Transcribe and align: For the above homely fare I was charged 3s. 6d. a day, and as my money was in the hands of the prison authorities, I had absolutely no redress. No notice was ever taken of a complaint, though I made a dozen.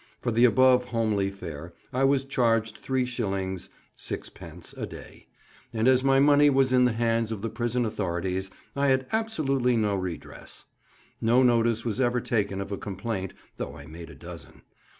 For 0.19 0.31
the 0.31 0.45
above 0.45 0.85
homely 0.85 1.29
fare 1.29 1.73
I 1.93 2.05
was 2.05 2.25
charged 2.25 2.83
3s. 2.83 3.69
6d. 3.99 4.77
a 4.79 4.85
day, 4.87 5.27
and 5.71 5.87
as 5.87 6.03
my 6.03 6.19
money 6.19 6.49
was 6.49 6.73
in 6.73 6.85
the 6.85 6.93
hands 6.93 7.31
of 7.31 7.43
the 7.43 7.51
prison 7.51 7.85
authorities, 7.85 8.49
I 8.75 8.87
had 8.87 9.05
absolutely 9.11 9.77
no 9.77 9.93
redress. 9.93 10.65
No 11.21 11.43
notice 11.43 11.85
was 11.85 12.01
ever 12.01 12.19
taken 12.19 12.59
of 12.61 12.71
a 12.71 12.77
complaint, 12.79 13.35
though 13.57 13.75
I 13.77 13.85
made 13.85 14.09
a 14.09 14.15
dozen. 14.15 14.63